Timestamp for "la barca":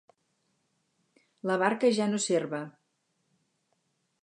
1.51-1.93